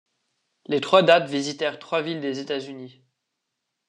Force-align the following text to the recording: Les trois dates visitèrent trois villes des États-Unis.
Les 0.65 0.81
trois 0.81 1.03
dates 1.03 1.29
visitèrent 1.29 1.77
trois 1.77 2.01
villes 2.01 2.21
des 2.21 2.39
États-Unis. 2.39 3.03